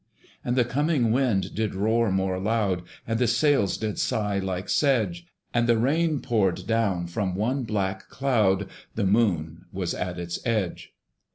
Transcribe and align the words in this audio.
And 0.43 0.55
the 0.55 0.65
coming 0.65 1.11
wind 1.11 1.53
did 1.53 1.75
roar 1.75 2.11
more 2.11 2.39
loud, 2.39 2.81
And 3.05 3.19
the 3.19 3.27
sails 3.27 3.77
did 3.77 3.99
sigh 3.99 4.39
like 4.39 4.67
sedge; 4.67 5.27
And 5.53 5.67
the 5.69 5.77
rain 5.77 6.21
poured 6.21 6.65
down 6.65 7.05
from 7.05 7.35
one 7.35 7.65
black 7.65 8.09
cloud; 8.09 8.67
The 8.95 9.05
Moon 9.05 9.65
was 9.71 9.93
at 9.93 10.17
its 10.17 10.43
edge. 10.43 10.95